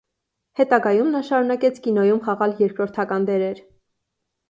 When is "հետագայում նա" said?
0.61-1.21